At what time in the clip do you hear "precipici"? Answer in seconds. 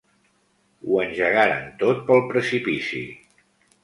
2.31-3.03